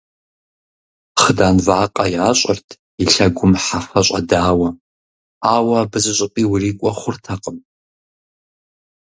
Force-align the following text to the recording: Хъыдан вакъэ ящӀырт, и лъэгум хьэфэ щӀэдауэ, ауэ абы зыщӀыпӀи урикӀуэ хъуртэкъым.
Хъыдан 1.21 1.57
вакъэ 1.65 2.05
ящӀырт, 2.27 2.67
и 3.01 3.05
лъэгум 3.13 3.53
хьэфэ 3.63 3.99
щӀэдауэ, 4.07 4.69
ауэ 5.53 5.75
абы 5.81 5.97
зыщӀыпӀи 6.03 6.43
урикӀуэ 6.51 6.91
хъуртэкъым. 6.99 7.57